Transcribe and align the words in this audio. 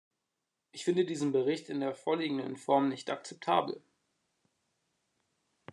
Ich 0.71 0.83
finde 0.83 1.05
diesen 1.05 1.31
Bericht 1.31 1.69
in 1.69 1.79
der 1.79 1.93
vorliegenden 1.93 2.57
Form 2.57 2.89
nicht 2.89 3.11
akzeptabel. 3.11 3.83